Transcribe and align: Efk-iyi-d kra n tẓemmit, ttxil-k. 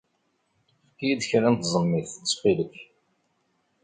Efk-iyi-d 0.87 1.21
kra 1.29 1.49
n 1.53 1.55
tẓemmit, 1.55 2.07
ttxil-k. 2.15 2.75